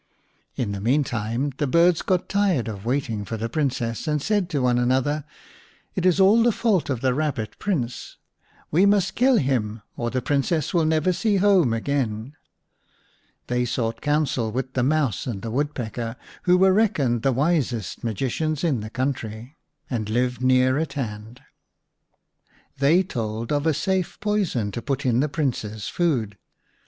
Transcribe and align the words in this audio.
In 0.55 0.71
the 0.71 0.81
meantime 0.81 1.51
the 1.59 1.67
birds 1.67 2.01
got 2.01 2.27
tired 2.27 2.67
of 2.67 2.85
waiting 2.85 3.23
for 3.23 3.37
the 3.37 3.47
Princess, 3.47 4.07
and 4.07 4.19
said 4.19 4.49
to 4.49 4.63
one 4.63 4.79
another, 4.79 5.25
"It 5.93 6.07
is 6.07 6.19
all 6.19 6.41
the 6.41 6.51
fault 6.51 6.89
of 6.89 7.01
the 7.01 7.13
Rabbit 7.13 7.59
Prince. 7.59 8.17
We 8.71 8.87
must 8.87 9.13
kill 9.13 9.37
him 9.37 9.83
or 9.95 10.09
the 10.09 10.19
Princess 10.19 10.73
will 10.73 10.85
never 10.85 11.13
see 11.13 11.35
home 11.35 11.71
again." 11.71 12.35
They 13.45 13.63
sought 13.63 14.01
counsel 14.01 14.51
with 14.51 14.73
the 14.73 14.81
Mouse 14.81 15.27
and 15.27 15.43
the 15.43 15.51
Woodpecker, 15.51 16.15
who 16.45 16.57
were 16.57 16.73
reckoned 16.73 17.21
the 17.21 17.31
wisest 17.31 18.03
magicians 18.03 18.63
in 18.63 18.79
the 18.79 18.89
country, 18.89 19.55
and 19.87 20.09
lived 20.09 20.41
near 20.41 20.79
at 20.79 20.93
hand. 20.93 21.41
They 22.79 23.03
told 23.03 23.51
of 23.51 23.67
a 23.67 23.73
safe 23.75 24.19
poison 24.19 24.71
to 24.71 24.81
put 24.81 25.05
in 25.05 25.19
the 25.19 25.29
Prince's 25.29 25.89
food. 25.89 26.39